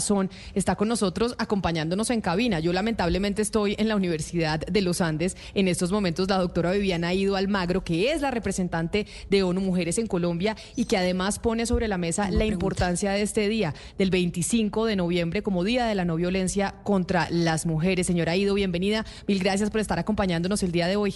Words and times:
Son, 0.00 0.30
está 0.54 0.76
con 0.76 0.88
nosotros 0.88 1.34
acompañándonos 1.38 2.10
en 2.10 2.20
cabina. 2.20 2.60
Yo 2.60 2.72
lamentablemente 2.72 3.42
estoy 3.42 3.74
en 3.78 3.88
la 3.88 3.96
Universidad 3.96 4.60
de 4.60 4.80
los 4.80 5.00
Andes. 5.00 5.36
En 5.54 5.68
estos 5.68 5.92
momentos 5.92 6.28
la 6.28 6.38
doctora 6.38 6.72
Viviana 6.72 7.14
Ido 7.14 7.36
Almagro, 7.36 7.84
que 7.84 8.12
es 8.12 8.20
la 8.20 8.30
representante 8.30 9.06
de 9.30 9.42
ONU 9.42 9.60
Mujeres 9.60 9.98
en 9.98 10.06
Colombia 10.06 10.56
y 10.76 10.84
que 10.86 10.96
además 10.96 11.38
pone 11.38 11.66
sobre 11.66 11.88
la 11.88 11.98
mesa 11.98 12.30
la 12.30 12.44
importancia 12.44 13.12
de 13.12 13.22
este 13.22 13.48
día, 13.48 13.74
del 13.96 14.10
25 14.10 14.86
de 14.86 14.96
noviembre 14.96 15.42
como 15.42 15.64
Día 15.64 15.86
de 15.86 15.94
la 15.94 16.04
No 16.04 16.16
Violencia 16.16 16.74
contra 16.82 17.28
las 17.30 17.66
Mujeres. 17.66 18.06
Señora 18.06 18.36
Ido, 18.36 18.54
bienvenida. 18.54 19.04
Mil 19.26 19.38
gracias 19.38 19.70
por 19.70 19.80
estar 19.80 19.98
acompañándonos 19.98 20.62
el 20.62 20.72
día 20.72 20.86
de 20.86 20.96
hoy. 20.96 21.14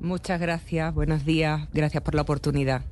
Muchas 0.00 0.40
gracias, 0.40 0.92
buenos 0.92 1.24
días, 1.24 1.68
gracias 1.72 2.02
por 2.02 2.14
la 2.14 2.22
oportunidad. 2.22 2.82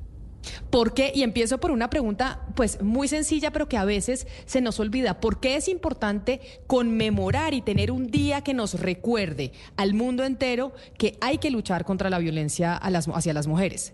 ¿Por 0.69 0.93
qué? 0.93 1.11
Y 1.13 1.23
empiezo 1.23 1.59
por 1.59 1.71
una 1.71 1.89
pregunta 1.89 2.41
pues 2.55 2.81
muy 2.81 3.07
sencilla, 3.07 3.51
pero 3.51 3.67
que 3.67 3.77
a 3.77 3.85
veces 3.85 4.27
se 4.45 4.61
nos 4.61 4.79
olvida. 4.79 5.19
¿Por 5.19 5.39
qué 5.39 5.55
es 5.55 5.67
importante 5.67 6.41
conmemorar 6.67 7.53
y 7.53 7.61
tener 7.61 7.91
un 7.91 8.07
día 8.07 8.41
que 8.41 8.53
nos 8.53 8.79
recuerde 8.79 9.51
al 9.77 9.93
mundo 9.93 10.23
entero 10.23 10.73
que 10.97 11.17
hay 11.21 11.37
que 11.37 11.51
luchar 11.51 11.85
contra 11.85 12.09
la 12.09 12.19
violencia 12.19 12.75
hacia 12.75 13.33
las 13.33 13.47
mujeres? 13.47 13.93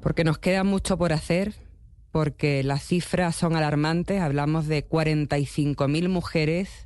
Porque 0.00 0.24
nos 0.24 0.38
queda 0.38 0.64
mucho 0.64 0.96
por 0.96 1.12
hacer, 1.12 1.54
porque 2.12 2.62
las 2.62 2.84
cifras 2.84 3.36
son 3.36 3.56
alarmantes. 3.56 4.20
Hablamos 4.20 4.66
de 4.66 4.88
45.000 4.88 6.08
mujeres 6.08 6.85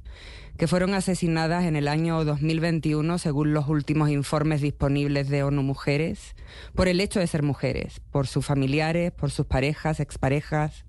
que 0.61 0.67
fueron 0.67 0.93
asesinadas 0.93 1.65
en 1.65 1.75
el 1.75 1.89
año 1.89 2.23
2021, 2.23 3.17
según 3.17 3.55
los 3.55 3.67
últimos 3.67 4.11
informes 4.11 4.61
disponibles 4.61 5.31
de 5.31 5.43
ONU 5.43 5.63
Mujeres, 5.63 6.37
por 6.75 6.87
el 6.87 7.01
hecho 7.01 7.19
de 7.19 7.27
ser 7.27 7.43
mujeres, 7.43 8.03
por 8.11 8.27
sus 8.27 8.45
familiares, 8.45 9.11
por 9.11 9.31
sus 9.31 9.47
parejas, 9.47 10.01
exparejas. 10.01 10.85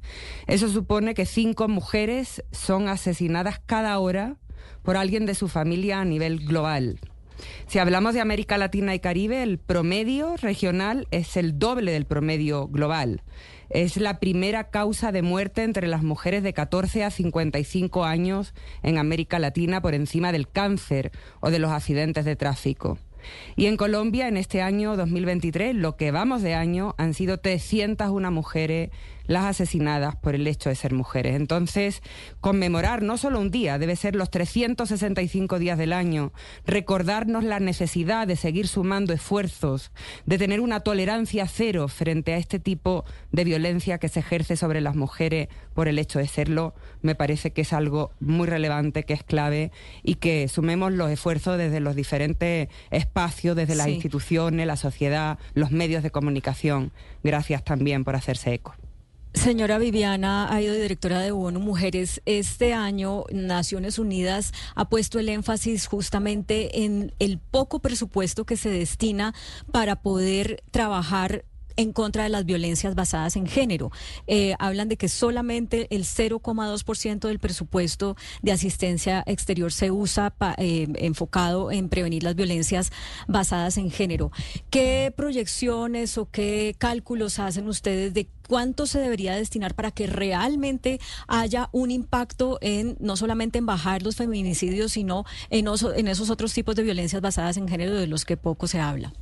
Eso 0.46 0.68
supone 0.68 1.14
que 1.14 1.26
cinco 1.26 1.70
mujeres 1.70 2.44
son 2.52 2.90
asesinadas 2.90 3.62
cada 3.66 3.98
hora 4.00 4.36
por 4.84 4.98
alguien 4.98 5.26
de 5.26 5.36
su 5.36 5.48
familia 5.48 6.02
a 6.02 6.06
nivel 6.06 6.46
global. 6.46 7.00
Si 7.68 7.80
hablamos 7.80 8.14
de 8.14 8.22
América 8.22 8.58
Latina 8.58 8.94
y 8.96 9.00
Caribe, 9.00 9.44
el 9.44 9.58
promedio 9.58 10.36
regional 10.38 11.08
es 11.12 11.38
el 11.38 11.58
doble 11.60 11.92
del 11.92 12.06
promedio 12.06 12.68
global. 12.68 13.24
Es 13.70 13.98
la 13.98 14.20
primera 14.20 14.70
causa 14.70 15.12
de 15.12 15.22
muerte 15.22 15.64
entre 15.64 15.88
las 15.88 16.04
mujeres 16.04 16.44
de 16.44 16.54
14 16.54 17.04
a 17.06 17.12
55 17.12 18.04
años 18.04 18.54
en 18.84 18.98
América 18.98 19.40
Latina 19.40 19.82
por 19.82 19.94
encima 19.94 20.32
del 20.32 20.50
cáncer 20.50 21.12
o 21.40 21.52
de 21.52 21.60
los 21.60 21.72
accidentes 21.72 22.26
de 22.26 22.36
tráfico. 22.36 22.98
Y 23.56 23.68
en 23.68 23.78
Colombia, 23.78 24.28
en 24.28 24.38
este 24.38 24.62
año 24.62 24.96
2023, 24.98 25.76
lo 25.76 25.96
que 25.96 26.12
vamos 26.12 26.42
de 26.42 26.56
año, 26.56 26.96
han 26.98 27.14
sido 27.14 27.40
301 27.40 28.32
mujeres 28.32 28.90
las 29.32 29.46
asesinadas 29.46 30.16
por 30.16 30.36
el 30.36 30.46
hecho 30.46 30.70
de 30.70 30.76
ser 30.76 30.94
mujeres. 30.94 31.36
Entonces, 31.36 32.02
conmemorar 32.42 33.02
no 33.02 33.18
solo 33.18 33.40
un 33.40 33.50
día, 33.50 33.78
debe 33.78 33.96
ser 33.96 34.16
los 34.16 34.30
365 34.30 35.58
días 35.58 35.78
del 35.78 35.94
año, 35.94 36.34
recordarnos 36.66 37.44
la 37.44 37.60
necesidad 37.60 38.28
de 38.28 38.36
seguir 38.36 38.68
sumando 38.68 39.14
esfuerzos, 39.14 39.92
de 40.26 40.38
tener 40.38 40.60
una 40.60 40.82
tolerancia 40.82 41.48
cero 41.48 41.88
frente 41.88 42.34
a 42.34 42.38
este 42.38 42.60
tipo 42.60 43.06
de 43.32 43.44
violencia 43.44 43.98
que 43.98 44.10
se 44.10 44.20
ejerce 44.20 44.56
sobre 44.56 44.82
las 44.82 44.96
mujeres 44.96 45.48
por 45.74 45.88
el 45.88 45.98
hecho 45.98 46.20
de 46.20 46.28
serlo, 46.28 46.76
me 47.02 47.16
parece 47.16 47.52
que 47.52 47.62
es 47.62 47.74
algo 47.74 48.12
muy 48.20 48.48
relevante, 48.48 49.04
que 49.04 49.14
es 49.14 49.24
clave 49.24 49.72
y 50.04 50.16
que 50.16 50.48
sumemos 50.48 50.92
los 50.92 51.10
esfuerzos 51.10 51.58
desde 51.58 51.80
los 51.80 51.96
diferentes 51.96 52.68
espacios, 52.90 53.56
desde 53.56 53.76
las 53.76 53.88
instituciones, 53.88 54.68
la 54.68 54.76
sociedad, 54.76 55.40
los 55.54 55.72
medios 55.72 56.04
de 56.04 56.12
comunicación. 56.12 56.92
Gracias 57.24 57.64
también 57.64 58.04
por 58.04 58.16
hacerse 58.16 58.54
eco. 58.54 58.76
Señora 59.34 59.78
Viviana, 59.78 60.54
ha 60.54 60.62
ido 60.62 60.74
directora 60.74 61.20
de 61.22 61.32
ONU 61.32 61.60
Mujeres. 61.60 62.22
Este 62.26 62.74
año 62.74 63.24
Naciones 63.32 63.98
Unidas 63.98 64.52
ha 64.76 64.90
puesto 64.90 65.20
el 65.20 65.30
énfasis 65.30 65.88
justamente 65.88 66.84
en 66.84 67.14
el 67.20 67.40
poco 67.40 67.80
presupuesto 67.80 68.46
que 68.46 68.58
se 68.58 68.70
destina 68.70 69.34
para 69.72 70.02
poder 70.02 70.64
trabajar 70.72 71.46
en 71.78 71.94
contra 71.94 72.24
de 72.24 72.30
las 72.30 72.46
violencias 72.46 72.96
basadas 72.96 73.36
en 73.36 73.48
género. 73.48 73.92
Eh, 74.28 74.54
hablan 74.60 74.90
de 74.90 74.98
que 74.98 75.08
solamente 75.08 75.88
el 75.90 76.04
0,2% 76.04 77.28
del 77.28 77.40
presupuesto 77.40 78.16
de 78.42 78.52
asistencia 78.52 79.24
exterior 79.26 79.72
se 79.72 79.92
usa 79.92 80.34
eh, 80.58 80.88
enfocado 80.96 81.72
en 81.72 81.90
prevenir 81.90 82.24
las 82.24 82.36
violencias 82.36 82.92
basadas 83.28 83.78
en 83.78 83.92
género. 83.92 84.32
¿Qué 84.70 85.14
proyecciones 85.16 86.18
o 86.18 86.30
qué 86.30 86.76
cálculos 86.78 87.40
hacen 87.40 87.68
ustedes 87.68 88.14
de 88.14 88.28
cuánto 88.52 88.86
se 88.86 89.00
debería 89.00 89.34
destinar 89.34 89.76
para 89.76 89.92
que 89.92 90.08
realmente 90.08 91.00
haya 91.30 91.70
un 91.72 91.90
impacto 91.90 92.58
en 92.60 92.98
no 93.00 93.16
solamente 93.16 93.60
en 93.60 93.66
bajar 93.66 94.02
los 94.02 94.18
feminicidios, 94.18 94.92
sino 94.92 95.24
en, 95.50 95.68
en 95.96 96.08
esos 96.10 96.30
otros 96.30 96.54
tipos 96.54 96.76
de 96.76 96.84
violencias 96.84 97.22
basadas 97.22 97.56
en 97.56 97.70
género 97.70 97.96
de 97.96 98.08
los 98.08 98.26
que 98.26 98.36
poco 98.36 98.68
se 98.68 98.82
habla? 98.82 99.14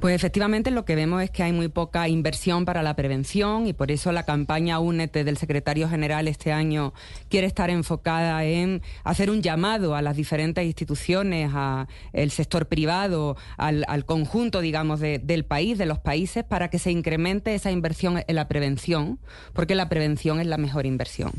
Pues 0.00 0.14
efectivamente 0.14 0.70
lo 0.70 0.84
que 0.84 0.96
vemos 0.96 1.22
es 1.22 1.30
que 1.30 1.42
hay 1.42 1.52
muy 1.52 1.68
poca 1.68 2.08
inversión 2.08 2.64
para 2.64 2.82
la 2.82 2.94
prevención 2.94 3.66
y 3.66 3.72
por 3.72 3.90
eso 3.90 4.12
la 4.12 4.24
campaña 4.24 4.78
Únete 4.78 5.24
del 5.24 5.38
secretario 5.38 5.88
general 5.88 6.28
este 6.28 6.52
año 6.52 6.92
quiere 7.30 7.46
estar 7.46 7.70
enfocada 7.70 8.44
en 8.44 8.82
hacer 9.02 9.30
un 9.30 9.40
llamado 9.40 9.94
a 9.94 10.02
las 10.02 10.16
diferentes 10.16 10.64
instituciones, 10.64 11.50
al 11.54 12.30
sector 12.30 12.66
privado, 12.66 13.36
al, 13.56 14.04
conjunto, 14.04 14.60
digamos, 14.60 15.00
del 15.00 15.44
país, 15.44 15.78
de 15.78 15.86
los 15.86 15.98
países, 15.98 16.44
para 16.44 16.68
que 16.68 16.78
se 16.78 16.90
incremente 16.90 17.54
esa 17.54 17.70
inversión 17.70 18.22
en 18.26 18.34
la 18.34 18.48
prevención, 18.48 19.18
porque 19.52 19.74
la 19.74 19.88
prevención 19.88 20.40
es 20.40 20.46
la 20.46 20.58
mejor 20.58 20.86
inversión. 20.86 21.32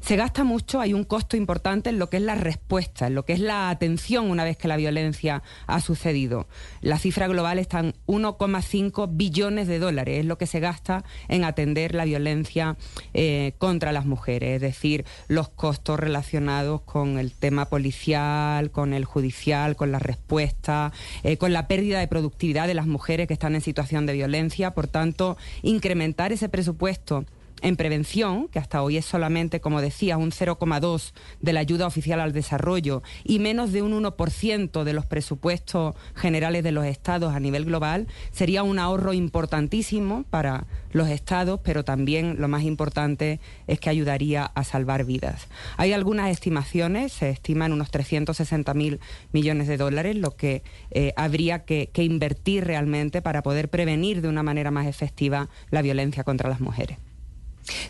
Se 0.00 0.14
gasta 0.14 0.44
mucho, 0.44 0.80
hay 0.80 0.94
un 0.94 1.02
costo 1.02 1.36
importante 1.36 1.90
en 1.90 1.98
lo 1.98 2.08
que 2.08 2.18
es 2.18 2.22
la 2.22 2.36
respuesta, 2.36 3.08
en 3.08 3.16
lo 3.16 3.24
que 3.24 3.32
es 3.32 3.40
la 3.40 3.70
atención 3.70 4.30
una 4.30 4.44
vez 4.44 4.56
que 4.56 4.68
la 4.68 4.76
violencia 4.76 5.42
ha 5.66 5.80
sucedido. 5.80 6.46
La 6.80 6.98
cifra 6.98 7.26
global 7.26 7.45
está 7.54 7.80
en 7.80 7.94
1,5 8.06 9.08
billones 9.12 9.68
de 9.68 9.78
dólares, 9.78 10.20
es 10.20 10.24
lo 10.26 10.38
que 10.38 10.46
se 10.46 10.60
gasta 10.60 11.04
en 11.28 11.44
atender 11.44 11.94
la 11.94 12.04
violencia 12.04 12.76
eh, 13.14 13.52
contra 13.58 13.92
las 13.92 14.06
mujeres, 14.06 14.56
es 14.56 14.60
decir, 14.60 15.04
los 15.28 15.48
costos 15.48 15.98
relacionados 15.98 16.82
con 16.82 17.18
el 17.18 17.32
tema 17.32 17.66
policial, 17.66 18.70
con 18.70 18.92
el 18.92 19.04
judicial, 19.04 19.76
con 19.76 19.92
la 19.92 19.98
respuesta, 19.98 20.92
eh, 21.22 21.36
con 21.36 21.52
la 21.52 21.68
pérdida 21.68 22.00
de 22.00 22.08
productividad 22.08 22.66
de 22.66 22.74
las 22.74 22.86
mujeres 22.86 23.26
que 23.26 23.34
están 23.34 23.54
en 23.54 23.60
situación 23.60 24.06
de 24.06 24.14
violencia. 24.14 24.72
Por 24.72 24.88
tanto, 24.88 25.36
incrementar 25.62 26.32
ese 26.32 26.48
presupuesto 26.48 27.24
en 27.62 27.76
prevención, 27.76 28.48
que 28.48 28.58
hasta 28.58 28.82
hoy 28.82 28.96
es 28.96 29.04
solamente, 29.04 29.60
como 29.60 29.80
decía, 29.80 30.16
un 30.16 30.30
0,2 30.30 31.12
de 31.40 31.52
la 31.52 31.60
ayuda 31.60 31.86
oficial 31.86 32.20
al 32.20 32.32
desarrollo 32.32 33.02
y 33.24 33.38
menos 33.38 33.72
de 33.72 33.82
un 33.82 33.92
1% 34.02 34.84
de 34.84 34.92
los 34.92 35.06
presupuestos 35.06 35.94
generales 36.14 36.62
de 36.62 36.72
los 36.72 36.84
estados 36.84 37.34
a 37.34 37.40
nivel 37.40 37.64
global, 37.64 38.06
sería 38.30 38.62
un 38.62 38.78
ahorro 38.78 39.12
importantísimo 39.12 40.24
para 40.30 40.66
los 40.92 41.08
estados, 41.08 41.60
pero 41.62 41.84
también 41.84 42.36
lo 42.38 42.48
más 42.48 42.62
importante 42.62 43.40
es 43.66 43.80
que 43.80 43.90
ayudaría 43.90 44.44
a 44.44 44.64
salvar 44.64 45.04
vidas. 45.04 45.48
Hay 45.76 45.92
algunas 45.92 46.30
estimaciones, 46.30 47.12
se 47.12 47.30
estiman 47.30 47.72
unos 47.72 47.90
360.000 47.90 48.98
millones 49.32 49.68
de 49.68 49.76
dólares, 49.76 50.16
lo 50.16 50.36
que 50.36 50.62
eh, 50.90 51.12
habría 51.16 51.64
que 51.64 51.90
invertir 51.96 52.64
realmente 52.64 53.22
para 53.22 53.42
poder 53.42 53.68
prevenir 53.68 54.20
de 54.20 54.28
una 54.28 54.42
manera 54.42 54.70
más 54.70 54.86
efectiva 54.86 55.48
la 55.70 55.82
violencia 55.82 56.24
contra 56.24 56.48
las 56.48 56.60
mujeres. 56.60 56.98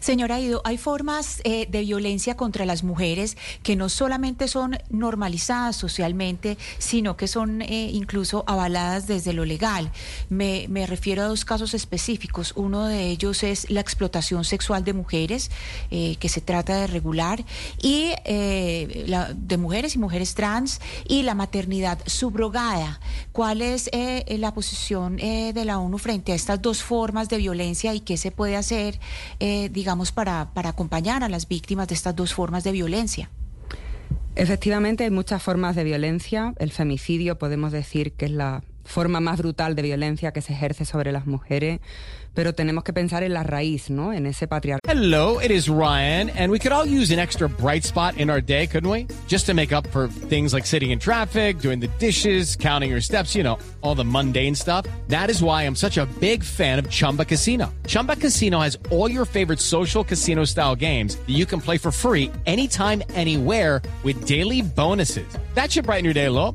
Señora 0.01 0.41
Ido, 0.41 0.63
hay 0.65 0.79
formas 0.79 1.41
eh, 1.45 1.67
de 1.71 1.81
violencia 1.81 2.37
contra 2.37 2.65
las 2.65 2.83
mujeres 2.83 3.37
que 3.63 3.77
no 3.77 3.89
solamente 3.89 4.49
son 4.49 4.79
normalizadas 4.91 5.77
socialmente, 5.77 6.57
sino 6.79 7.17
que 7.17 7.29
son 7.29 7.63
eh, 7.63 7.91
incluso 7.93 8.45
avaladas 8.47 9.07
desde 9.07 9.33
lo 9.33 9.45
legal. 9.45 9.91
Me, 10.29 10.67
refiero 10.87 11.23
a 11.23 11.27
dos 11.27 11.45
casos 11.45 11.75
específicos. 11.75 12.53
Uno 12.57 12.87
de 12.87 13.09
ellos 13.09 13.43
es 13.43 13.71
la 13.71 13.81
explotación 13.81 14.45
sexual 14.45 14.85
de 14.85 14.93
mujeres, 14.93 15.51
eh, 15.91 16.17
que 16.21 16.29
se 16.29 16.41
trata 16.41 16.77
de 16.77 16.87
regular, 16.87 17.45
y 17.83 18.13
de 18.27 19.57
mujeres 19.59 19.95
y 19.95 19.99
mujeres 19.99 20.35
trans, 20.35 20.81
y 21.07 21.23
la 21.23 21.35
maternidad 21.35 21.99
subrogada. 22.07 23.01
¿Cuál 23.37 23.61
es 23.61 23.91
la 24.29 24.55
posición 24.55 25.17
de 25.17 25.65
la 25.67 25.79
ONU 25.79 25.99
frente 25.99 26.33
a 26.33 26.35
estas 26.35 26.63
dos 26.63 26.83
formas 26.83 27.29
de 27.29 27.37
violencia 27.37 27.93
y 27.93 28.01
qué 28.01 28.17
se 28.17 28.31
puede 28.31 28.57
hacer? 28.57 28.99
eh, 29.41 29.69
digamos, 29.71 30.13
para, 30.13 30.51
para 30.55 30.71
acompañar 30.71 31.23
a 31.23 31.29
las 31.29 31.49
víctimas 31.49 31.89
de 31.89 31.95
estas 31.95 32.17
dos 32.17 32.35
formas 32.35 32.65
de 32.65 32.73
violencia? 32.73 33.31
Efectivamente, 34.35 35.05
hay 35.05 35.11
muchas 35.11 35.43
formas 35.43 35.77
de 35.77 35.85
violencia. 35.85 36.55
El 36.59 36.73
femicidio 36.73 37.39
podemos 37.39 37.73
decir 37.73 38.13
que 38.13 38.27
es 38.27 38.31
la 38.31 38.65
forma 38.87 39.21
más 39.21 39.39
brutal 39.39 39.75
de 39.75 39.83
violencia 39.83 40.33
que 40.33 40.41
se 40.41 40.53
ejerce 40.53 40.85
sobre 40.85 41.13
las 41.13 41.27
mujeres, 41.27 41.81
pero 42.37 42.55
tenemos 42.55 42.85
que 42.85 42.93
pensar 42.93 43.23
en 43.23 43.33
la 43.33 43.43
raíz, 43.43 43.89
¿no? 43.89 44.13
En 44.13 44.27
ese 44.27 44.47
patriarcado. 44.47 44.93
Hello, 44.93 45.41
it 45.41 45.51
is 45.51 45.69
Ryan, 45.69 46.31
and 46.31 46.53
we 46.53 46.59
could 46.59 46.71
all 46.71 46.87
use 46.87 47.11
an 47.11 47.19
extra 47.19 47.49
bright 47.49 47.83
spot 47.83 48.17
in 48.19 48.29
our 48.29 48.43
day, 48.43 48.67
couldn't 48.67 48.91
we? 48.91 49.07
Just 49.27 49.47
to 49.47 49.55
make 49.55 49.73
up 49.73 49.87
for 49.89 50.09
things 50.29 50.53
like 50.53 50.67
sitting 50.67 50.91
in 50.91 50.99
traffic, 50.99 51.61
doing 51.61 51.81
the 51.81 51.89
dishes, 51.99 52.55
counting 52.55 52.91
your 52.91 53.01
steps, 53.01 53.35
you 53.35 53.43
know, 53.43 53.59
all 53.81 53.95
the 53.95 54.05
mundane 54.05 54.55
stuff. 54.55 54.87
That 55.09 55.31
is 55.31 55.43
why 55.43 55.63
I'm 55.63 55.75
such 55.75 55.97
a 55.97 56.05
big 56.21 56.45
fan 56.45 56.79
of 56.79 56.91
Chumba 56.91 57.25
Casino. 57.25 57.73
Chumba 57.87 58.17
Casino 58.17 58.61
has 58.61 58.77
all 58.91 59.11
your 59.11 59.25
favorite 59.25 59.61
social 59.61 60.05
casino 60.05 60.45
style 60.45 60.77
games 60.77 61.17
that 61.17 61.35
you 61.35 61.47
can 61.47 61.61
play 61.61 61.79
for 61.79 61.91
free 61.91 62.31
anytime, 62.45 63.03
anywhere 63.15 63.81
with 64.05 64.27
daily 64.27 64.61
bonuses. 64.61 65.27
That 65.55 65.73
should 65.73 65.87
brighten 65.87 66.05
your 66.05 66.15
day 66.15 66.27
a 66.27 66.33
little. 66.33 66.55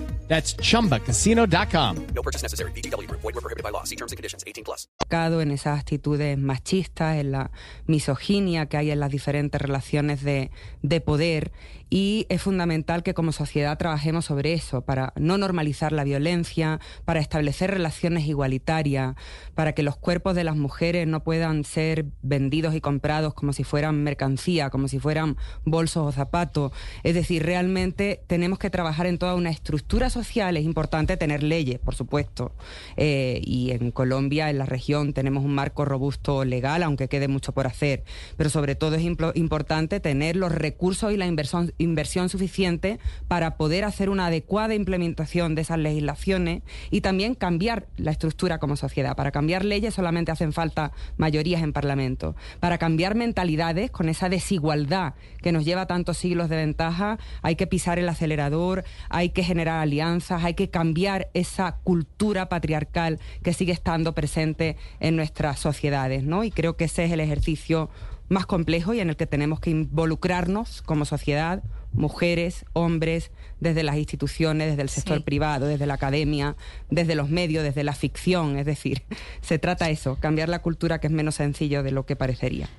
That's 0.31 0.55
chumbacasino.com. 0.55 2.07
No 2.15 2.21
purchase 2.21 2.41
necessary. 2.41 2.71
BGW. 2.71 3.05
Void 3.11 3.35
were 3.35 3.41
prohibited 3.41 3.63
by 3.65 3.71
law. 3.73 3.83
See 3.83 3.97
terms 3.97 4.13
and 4.13 4.17
conditions. 4.17 4.45
18 4.47 4.63
plus. 4.63 4.87
En 5.11 5.51
esas 5.51 5.77
actitudes 5.77 6.37
machistas, 6.37 7.17
en 7.17 7.33
la 7.33 7.51
misoginia 7.85 8.67
que 8.67 8.77
hay 8.77 8.91
en 8.91 9.01
las 9.01 9.11
diferentes 9.11 9.59
relaciones 9.61 10.23
de, 10.23 10.51
de 10.83 11.01
poder 11.01 11.51
y 11.93 12.25
es 12.29 12.41
fundamental 12.41 13.03
que 13.03 13.13
como 13.13 13.33
sociedad 13.33 13.77
trabajemos 13.77 14.23
sobre 14.23 14.53
eso, 14.53 14.85
para 14.85 15.11
no 15.17 15.37
normalizar 15.37 15.91
la 15.91 16.05
violencia, 16.05 16.79
para 17.03 17.19
establecer 17.19 17.69
relaciones 17.69 18.25
igualitarias, 18.25 19.15
para 19.55 19.73
que 19.73 19.83
los 19.83 19.97
cuerpos 19.97 20.33
de 20.33 20.45
las 20.45 20.55
mujeres 20.55 21.05
no 21.05 21.25
puedan 21.25 21.65
ser 21.65 22.05
vendidos 22.21 22.73
y 22.75 22.79
comprados 22.79 23.33
como 23.33 23.51
si 23.51 23.65
fueran 23.65 24.01
mercancía, 24.03 24.69
como 24.69 24.87
si 24.87 24.99
fueran 24.99 25.35
bolsos 25.65 26.07
o 26.07 26.11
zapatos. 26.13 26.71
Es 27.03 27.15
decir, 27.15 27.43
realmente 27.43 28.23
tenemos 28.27 28.57
que 28.57 28.69
trabajar 28.69 29.05
en 29.05 29.17
toda 29.17 29.35
una 29.35 29.49
estructura 29.49 30.09
social. 30.09 30.20
Es 30.57 30.65
importante 30.65 31.17
tener 31.17 31.43
leyes, 31.43 31.79
por 31.79 31.95
supuesto. 31.95 32.53
Eh, 32.97 33.41
y 33.43 33.71
en 33.71 33.91
Colombia, 33.91 34.49
en 34.49 34.57
la 34.57 34.65
región, 34.65 35.13
tenemos 35.13 35.43
un 35.43 35.53
marco 35.53 35.85
robusto 35.85 36.45
legal, 36.45 36.83
aunque 36.83 37.07
quede 37.07 37.27
mucho 37.27 37.53
por 37.53 37.67
hacer. 37.67 38.03
Pero 38.37 38.49
sobre 38.49 38.75
todo 38.75 38.95
es 38.95 39.03
importante 39.03 39.99
tener 39.99 40.35
los 40.35 40.51
recursos 40.51 41.11
y 41.13 41.17
la 41.17 41.25
inversión 41.25 41.73
inversión 41.77 42.29
suficiente 42.29 42.99
para 43.27 43.57
poder 43.57 43.83
hacer 43.83 44.09
una 44.09 44.27
adecuada 44.27 44.73
implementación 44.75 45.55
de 45.55 45.61
esas 45.61 45.77
legislaciones 45.77 46.63
y 46.89 47.01
también 47.01 47.35
cambiar 47.35 47.87
la 47.97 48.11
estructura 48.11 48.59
como 48.59 48.75
sociedad. 48.75 49.15
Para 49.15 49.31
cambiar 49.31 49.65
leyes 49.65 49.93
solamente 49.93 50.31
hacen 50.31 50.53
falta 50.53 50.91
mayorías 51.17 51.61
en 51.61 51.73
Parlamento. 51.73 52.35
Para 52.59 52.77
cambiar 52.77 53.15
mentalidades 53.15 53.91
con 53.91 54.09
esa 54.09 54.29
desigualdad 54.29 55.13
que 55.41 55.51
nos 55.51 55.65
lleva 55.65 55.87
tantos 55.87 56.17
siglos 56.17 56.49
de 56.49 56.57
ventaja, 56.57 57.17
hay 57.41 57.55
que 57.55 57.67
pisar 57.67 57.99
el 57.99 58.09
acelerador, 58.09 58.83
hay 59.09 59.29
que 59.29 59.43
generar 59.43 59.79
alianzas, 59.79 60.10
hay 60.29 60.53
que 60.53 60.69
cambiar 60.69 61.29
esa 61.33 61.77
cultura 61.83 62.49
patriarcal 62.49 63.19
que 63.43 63.53
sigue 63.53 63.73
estando 63.73 64.13
presente 64.13 64.77
en 64.99 65.15
nuestras 65.15 65.59
sociedades, 65.59 66.23
¿no? 66.23 66.43
Y 66.43 66.51
creo 66.51 66.77
que 66.77 66.85
ese 66.85 67.05
es 67.05 67.11
el 67.11 67.19
ejercicio 67.19 67.89
más 68.29 68.45
complejo 68.45 68.93
y 68.93 69.01
en 69.01 69.09
el 69.09 69.17
que 69.17 69.27
tenemos 69.27 69.59
que 69.59 69.71
involucrarnos 69.71 70.81
como 70.81 71.03
sociedad, 71.03 71.63
mujeres, 71.91 72.65
hombres, 72.71 73.31
desde 73.59 73.83
las 73.83 73.97
instituciones, 73.97 74.69
desde 74.69 74.81
el 74.81 74.89
sector 74.89 75.23
privado, 75.23 75.67
desde 75.67 75.85
la 75.85 75.95
academia, 75.95 76.55
desde 76.89 77.15
los 77.15 77.29
medios, 77.29 77.63
desde 77.63 77.83
la 77.83 77.93
ficción. 77.93 78.57
Es 78.57 78.65
decir, 78.65 79.03
se 79.41 79.59
trata 79.59 79.89
eso, 79.89 80.17
cambiar 80.19 80.47
la 80.47 80.59
cultura 80.59 80.99
que 80.99 81.07
es 81.07 81.13
menos 81.13 81.35
sencillo 81.35 81.83
de 81.83 81.91
lo 81.91 82.05
que 82.05 82.15
parecería. 82.15 82.69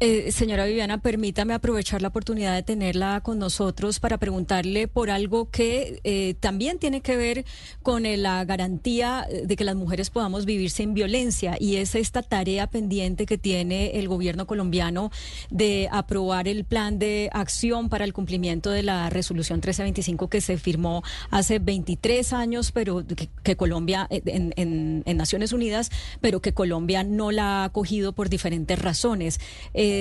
Eh, 0.00 0.32
señora 0.32 0.66
Viviana, 0.66 0.98
permítame 0.98 1.54
aprovechar 1.54 2.02
la 2.02 2.08
oportunidad 2.08 2.52
de 2.52 2.64
tenerla 2.64 3.20
con 3.20 3.38
nosotros 3.38 4.00
para 4.00 4.18
preguntarle 4.18 4.88
por 4.88 5.08
algo 5.08 5.50
que 5.50 6.00
eh, 6.02 6.34
también 6.40 6.80
tiene 6.80 7.00
que 7.00 7.16
ver 7.16 7.44
con 7.80 8.04
eh, 8.04 8.16
la 8.16 8.44
garantía 8.44 9.24
de 9.44 9.54
que 9.54 9.62
las 9.62 9.76
mujeres 9.76 10.10
podamos 10.10 10.46
vivir 10.46 10.70
sin 10.70 10.94
violencia 10.94 11.56
y 11.60 11.76
es 11.76 11.94
esta 11.94 12.22
tarea 12.22 12.66
pendiente 12.66 13.24
que 13.24 13.38
tiene 13.38 13.98
el 14.00 14.08
gobierno 14.08 14.48
colombiano 14.48 15.12
de 15.50 15.88
aprobar 15.92 16.48
el 16.48 16.64
plan 16.64 16.98
de 16.98 17.30
acción 17.32 17.88
para 17.88 18.04
el 18.04 18.12
cumplimiento 18.12 18.70
de 18.70 18.82
la 18.82 19.10
resolución 19.10 19.58
1325 19.58 20.28
que 20.28 20.40
se 20.40 20.58
firmó 20.58 21.04
hace 21.30 21.60
23 21.60 22.32
años, 22.32 22.72
pero 22.72 23.04
que, 23.44 23.56
Colombia 23.56 24.08
en, 24.10 25.04
Naciones 25.16 25.52
Unidas, 25.52 25.90
pero 26.20 26.40
que 26.40 26.52
Colombia 26.52 27.04
no 27.04 27.30
la 27.30 27.62
ha 27.62 27.64
acogido 27.66 28.12
por 28.12 28.28
diferentes 28.28 28.76
razones. 28.78 29.38
Eh, 29.72 29.93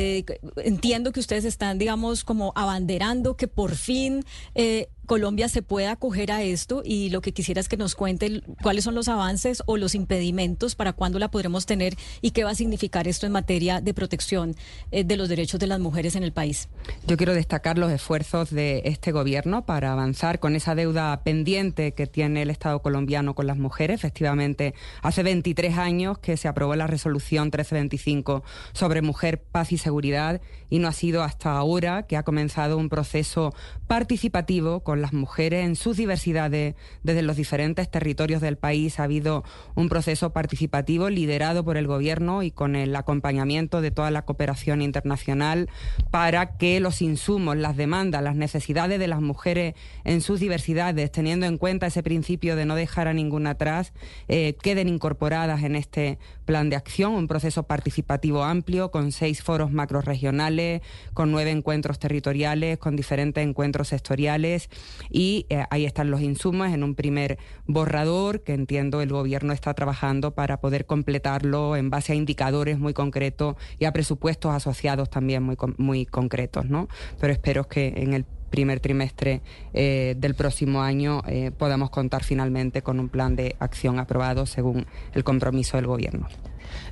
entiendo 0.58 1.12
que 1.12 1.20
ustedes 1.20 1.46
están, 1.46 1.78
digamos, 1.78 2.24
como 2.24 2.54
abanderando 2.56 3.36
que 3.36 3.48
por 3.48 3.76
fin 3.76 4.24
eh, 4.56 4.90
Colombia 5.06 5.50
se 5.50 5.62
pueda 5.62 5.92
acoger 5.92 6.32
a 6.32 6.44
esto 6.44 6.82
y 6.86 7.10
lo 7.10 7.22
que 7.22 7.34
quisiera 7.34 7.60
es 7.60 7.68
que 7.68 7.78
nos 7.78 7.96
cuente 7.96 8.42
cuáles 8.62 8.86
son 8.86 8.96
los 8.96 9.08
avances 9.08 9.62
o 9.66 9.78
los 9.78 9.96
impedimentos 9.96 10.76
para 10.76 10.94
cuándo 10.94 11.20
la 11.20 11.30
podremos 11.30 11.66
tener 11.66 11.96
y 12.22 12.32
qué 12.32 12.44
va 12.44 12.52
a 12.52 12.56
significar 12.56 13.08
esto 13.08 13.26
en 13.26 13.34
materia 13.34 13.82
de 13.82 13.94
protección 13.94 14.56
eh, 14.92 15.04
de 15.04 15.18
los 15.18 15.30
derechos 15.30 15.60
de 15.60 15.68
las 15.68 15.80
mujeres 15.80 16.16
en 16.16 16.24
el 16.24 16.32
país. 16.32 16.70
Yo 17.06 17.18
quiero 17.18 17.34
destacar 17.34 17.78
los 17.78 17.92
esfuerzos 17.92 18.50
de 18.50 18.82
este 18.86 19.12
gobierno 19.12 19.66
para 19.66 19.92
avanzar 19.92 20.40
con 20.40 20.56
esa 20.56 20.76
deuda 20.76 21.22
pendiente 21.24 21.94
que 21.94 22.08
tiene 22.08 22.44
el 22.44 22.50
Estado 22.50 22.82
colombiano 22.82 23.36
con 23.36 23.48
las 23.48 23.58
mujeres. 23.58 23.96
Efectivamente, 23.96 24.74
hace 25.02 25.24
23 25.24 25.78
años 25.78 26.18
que 26.18 26.38
se 26.38 26.48
aprobó 26.48 26.76
la 26.76 26.88
resolución 26.88 27.46
1325 27.46 28.44
sobre 28.74 29.02
mujer, 29.02 29.42
paz 29.42 29.72
y 29.72 29.78
seguridad 29.78 30.42
y 30.70 30.80
no 30.80 30.88
ha 30.88 30.94
sido 30.94 31.24
hasta 31.24 31.52
ahora 31.52 32.04
que 32.04 32.18
ha 32.18 32.24
comenzado 32.24 32.78
un 32.78 32.90
proceso 32.90 33.54
participativo 33.88 34.82
con 34.82 34.93
las 35.02 35.14
mujeres 35.14 35.66
en 35.66 35.76
sus 35.76 35.98
diversidades 35.98 36.76
desde 37.04 37.22
los 37.22 37.36
diferentes 37.36 37.90
territorios 37.90 38.42
del 38.42 38.58
país. 38.58 39.00
Ha 39.00 39.04
habido 39.04 39.44
un 39.76 39.90
proceso 39.90 40.32
participativo 40.32 41.10
liderado 41.10 41.64
por 41.64 41.78
el 41.78 41.88
Gobierno 41.88 42.44
y 42.44 42.52
con 42.52 42.76
el 42.76 42.96
acompañamiento 42.96 43.82
de 43.82 43.92
toda 43.92 44.12
la 44.12 44.24
cooperación 44.24 44.82
internacional 44.82 45.70
para 46.12 46.58
que 46.58 46.80
los 46.80 47.02
insumos, 47.02 47.58
las 47.58 47.78
demandas, 47.78 48.24
las 48.24 48.36
necesidades 48.36 49.00
de 49.00 49.08
las 49.08 49.22
mujeres 49.22 49.76
en 50.04 50.22
sus 50.22 50.40
diversidades, 50.40 51.12
teniendo 51.12 51.46
en 51.46 51.58
cuenta 51.58 51.88
ese 51.88 52.04
principio 52.04 52.56
de 52.56 52.66
no 52.66 52.76
dejar 52.76 53.08
a 53.08 53.14
ninguna 53.14 53.52
atrás, 53.52 53.94
eh, 54.28 54.56
queden 54.62 54.88
incorporadas 54.88 55.64
en 55.64 55.76
este 55.76 56.20
plan 56.46 56.70
de 56.70 56.76
acción, 56.76 57.14
un 57.14 57.28
proceso 57.28 57.64
participativo 57.64 58.44
amplio 58.44 58.92
con 58.92 59.12
seis 59.12 59.44
foros 59.44 59.72
macroregionales, 59.72 60.82
con 61.14 61.32
nueve 61.32 61.52
encuentros 61.52 62.00
territoriales, 62.00 62.78
con 62.78 62.96
diferentes 62.96 63.44
encuentros 63.44 63.90
sectoriales 63.90 64.70
y 65.10 65.46
eh, 65.50 65.66
ahí 65.70 65.86
están 65.86 66.12
los 66.12 66.22
insumos 66.22 66.70
en 66.70 66.84
un 66.84 66.96
primer 66.96 67.38
borrador 67.66 68.44
que 68.44 68.54
entiendo 68.54 69.02
el 69.02 69.10
gobierno 69.10 69.54
está 69.54 69.74
trabajando 69.74 70.32
para 70.32 70.60
poder 70.60 70.86
completarlo 70.86 71.76
en 71.76 71.90
base 71.90 72.14
a 72.14 72.16
indicadores 72.16 72.80
muy 72.80 72.94
concretos 72.94 73.56
y 73.80 73.86
a 73.86 73.94
presupuestos 73.94 74.54
asociados 74.54 75.10
también 75.10 75.44
muy, 75.44 75.58
muy 75.78 76.06
concretos, 76.06 76.66
¿no? 76.66 76.88
Pero 77.20 77.34
espero 77.34 77.68
que 77.68 77.94
en 77.98 78.14
el 78.14 78.26
primer 78.54 78.80
trimestre 78.80 79.42
eh, 79.74 80.14
del 80.16 80.36
próximo 80.36 80.84
año 80.84 81.24
eh, 81.28 81.50
podamos 81.50 81.90
contar 81.90 82.24
finalmente 82.24 82.84
con 82.84 83.00
un 83.00 83.10
plan 83.10 83.36
de 83.36 83.56
acción 83.58 83.98
aprobado 83.98 84.46
según 84.46 84.86
el 85.14 85.24
compromiso 85.24 85.78
del 85.78 85.88
gobierno. 85.88 86.28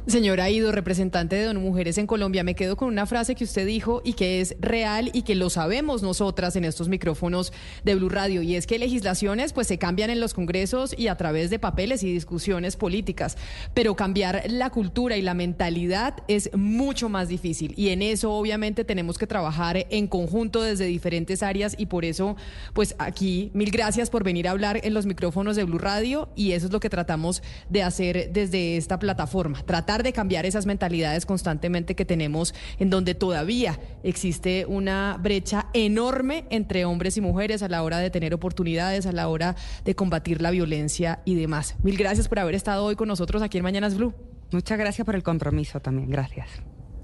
Señora 0.07 0.49
Ido, 0.49 0.71
representante 0.71 1.35
de 1.35 1.45
Don 1.45 1.57
Mujeres 1.57 1.97
en 1.97 2.07
Colombia, 2.07 2.43
me 2.43 2.55
quedo 2.55 2.75
con 2.75 2.87
una 2.87 3.05
frase 3.05 3.35
que 3.35 3.43
usted 3.43 3.65
dijo 3.65 4.01
y 4.03 4.13
que 4.13 4.41
es 4.41 4.55
real 4.59 5.11
y 5.13 5.21
que 5.21 5.35
lo 5.35 5.49
sabemos 5.49 6.01
nosotras 6.01 6.55
en 6.55 6.65
estos 6.65 6.89
micrófonos 6.89 7.53
de 7.83 7.95
Blue 7.95 8.09
Radio 8.09 8.41
y 8.41 8.55
es 8.55 8.67
que 8.67 8.79
legislaciones 8.79 9.53
pues 9.53 9.67
se 9.67 9.77
cambian 9.77 10.09
en 10.09 10.19
los 10.19 10.33
congresos 10.33 10.95
y 10.97 11.07
a 11.07 11.15
través 11.15 11.49
de 11.49 11.59
papeles 11.59 12.03
y 12.03 12.11
discusiones 12.11 12.75
políticas, 12.75 13.37
pero 13.73 13.95
cambiar 13.95 14.43
la 14.47 14.69
cultura 14.69 15.17
y 15.17 15.21
la 15.21 15.33
mentalidad 15.33 16.15
es 16.27 16.49
mucho 16.55 17.09
más 17.09 17.27
difícil 17.27 17.73
y 17.77 17.89
en 17.89 18.01
eso 18.01 18.31
obviamente 18.33 18.83
tenemos 18.83 19.17
que 19.17 19.27
trabajar 19.27 19.85
en 19.89 20.07
conjunto 20.07 20.61
desde 20.61 20.85
diferentes 20.85 21.43
áreas 21.43 21.75
y 21.77 21.85
por 21.85 22.05
eso 22.05 22.35
pues 22.73 22.95
aquí 22.97 23.51
mil 23.53 23.71
gracias 23.71 24.09
por 24.09 24.23
venir 24.23 24.47
a 24.47 24.51
hablar 24.51 24.79
en 24.83 24.93
los 24.93 25.05
micrófonos 25.05 25.55
de 25.55 25.63
Blue 25.63 25.77
Radio 25.77 26.29
y 26.35 26.51
eso 26.53 26.67
es 26.67 26.71
lo 26.71 26.79
que 26.79 26.89
tratamos 26.89 27.43
de 27.69 27.83
hacer 27.83 28.31
desde 28.31 28.77
esta 28.77 28.99
plataforma, 28.99 29.60
tratar 29.65 30.03
de 30.03 30.13
cambiar 30.13 30.45
esas 30.45 30.65
mentalidades 30.65 31.25
constantemente 31.25 31.95
que 31.95 32.05
tenemos 32.05 32.53
en 32.79 32.89
donde 32.89 33.15
todavía 33.15 33.79
existe 34.03 34.65
una 34.67 35.17
brecha 35.21 35.67
enorme 35.73 36.45
entre 36.49 36.85
hombres 36.85 37.17
y 37.17 37.21
mujeres 37.21 37.63
a 37.63 37.69
la 37.69 37.83
hora 37.83 37.99
de 37.99 38.09
tener 38.09 38.33
oportunidades, 38.33 39.05
a 39.05 39.11
la 39.11 39.27
hora 39.27 39.55
de 39.85 39.95
combatir 39.95 40.41
la 40.41 40.51
violencia 40.51 41.19
y 41.25 41.35
demás. 41.35 41.75
Mil 41.83 41.97
gracias 41.97 42.27
por 42.27 42.39
haber 42.39 42.55
estado 42.55 42.85
hoy 42.85 42.95
con 42.95 43.07
nosotros 43.07 43.41
aquí 43.41 43.57
en 43.57 43.63
Mañanas 43.63 43.95
Blue. 43.95 44.13
Muchas 44.51 44.77
gracias 44.77 45.05
por 45.05 45.15
el 45.15 45.23
compromiso 45.23 45.79
también. 45.79 46.09
Gracias. 46.09 46.49